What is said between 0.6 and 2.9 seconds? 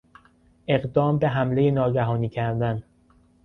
اقدام به حملهی ناگهانی کردن